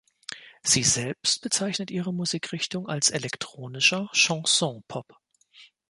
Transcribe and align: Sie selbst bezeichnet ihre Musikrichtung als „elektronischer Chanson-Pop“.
Sie 0.63 0.81
selbst 0.81 1.43
bezeichnet 1.43 1.91
ihre 1.91 2.11
Musikrichtung 2.11 2.87
als 2.89 3.11
„elektronischer 3.11 4.09
Chanson-Pop“. 4.13 5.15